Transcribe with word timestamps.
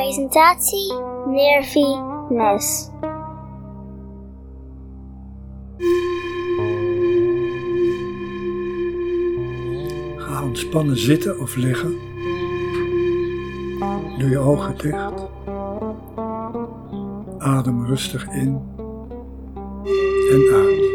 Presentatie 0.00 0.94
Nervi. 1.26 1.84
Ga 10.16 10.42
ontspannen 10.42 10.98
zitten 10.98 11.40
of 11.40 11.56
liggen. 11.56 11.98
Doe 14.18 14.28
je 14.28 14.38
ogen 14.38 14.78
dicht. 14.78 15.28
Adem 17.38 17.86
rustig 17.86 18.28
in 18.28 18.60
en 20.30 20.54
uit. 20.54 20.88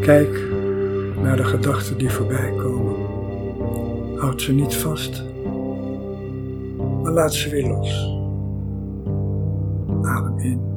Kijk 0.00 0.40
naar 1.22 1.36
de 1.36 1.44
gedachten 1.44 1.98
die 1.98 2.10
voorbij 2.10 2.52
komen. 2.56 3.07
Houd 4.38 4.46
ze 4.46 4.54
niet 4.54 4.76
vast, 4.76 5.22
maar 7.02 7.12
laat 7.12 7.34
ze 7.34 7.48
weer 7.48 7.66
los. 7.66 8.16
Adem 10.02 10.38
in, 10.38 10.67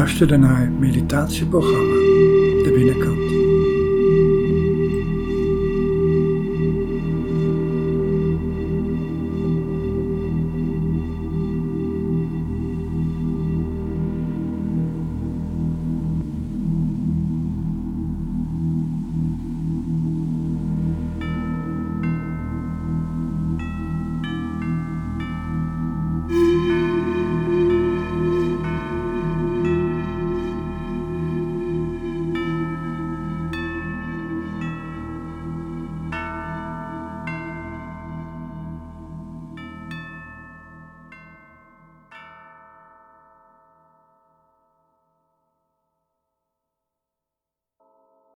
luisterde 0.00 0.36
naar 0.36 0.60
het 0.60 0.78
meditatieprogramma 0.78 1.94
De 2.62 2.72
Binnenkant. 2.74 3.29